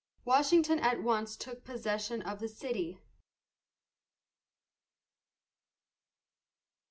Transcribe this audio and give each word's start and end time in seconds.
Washington 0.25 0.79
at 0.79 1.03
once 1.03 1.35
took 1.37 1.63
possession 1.63 2.23
of 2.23 2.39
the 2.39 2.47
city. 2.47 2.97